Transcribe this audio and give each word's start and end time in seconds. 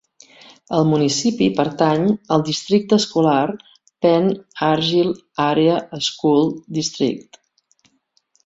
El 0.77 0.85
municipi 0.91 1.49
pertany 1.59 2.07
al 2.37 2.45
districte 2.47 2.99
escolar 3.01 3.43
Pen 4.07 4.33
Argyl 4.71 5.15
Area 5.47 5.79
School 6.09 6.53
District. 6.81 7.43